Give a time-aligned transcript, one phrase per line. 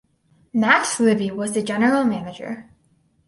[0.55, 2.71] Max Libby was the General Manager.